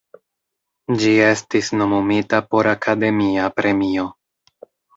Ĝi 1.01 1.11
estis 1.25 1.69
nomumita 1.83 2.41
por 2.55 2.73
Akademia 2.73 3.47
Premio. 3.61 4.11